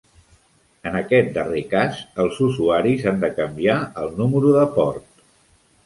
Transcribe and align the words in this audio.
En 0.91 0.97
aquest 1.01 1.29
darrer 1.35 1.61
cas, 1.75 2.01
els 2.25 2.41
usuaris 2.47 3.07
han 3.13 3.23
de 3.27 3.33
canviar 3.39 3.79
el 4.07 4.13
número 4.25 4.59
de 4.61 4.69
port 4.81 5.27